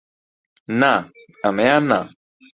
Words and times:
نا، 0.79 0.91
ئەمەیان 1.43 1.83
نا! 1.89 1.99